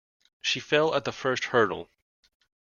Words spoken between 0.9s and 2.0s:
at the first hurdle.